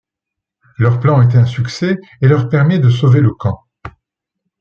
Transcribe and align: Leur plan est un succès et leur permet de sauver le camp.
Leur 0.79 0.99
plan 0.99 1.21
est 1.21 1.35
un 1.37 1.45
succès 1.45 1.99
et 2.21 2.27
leur 2.27 2.49
permet 2.49 2.79
de 2.79 2.89
sauver 2.89 3.19
le 3.21 3.29
camp. 3.35 3.59